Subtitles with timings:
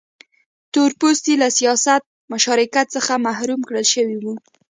[0.73, 1.95] تور پوستي له سیاسي
[2.33, 4.33] مشارکت څخه محروم کړل شوي وو.